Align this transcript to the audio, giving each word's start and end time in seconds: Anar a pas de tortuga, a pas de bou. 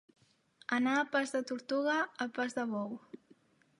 Anar 0.77 0.95
a 1.01 1.09
pas 1.15 1.29
de 1.35 1.41
tortuga, 1.51 1.97
a 2.23 2.25
pas 2.39 2.51
de 2.57 2.65
bou. 2.73 2.91